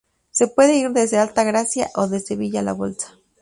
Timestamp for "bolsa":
2.73-3.19